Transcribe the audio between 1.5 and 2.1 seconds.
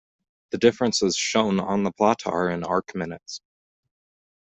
on the